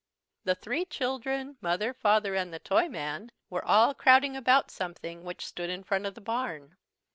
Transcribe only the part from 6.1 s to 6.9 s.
the barn.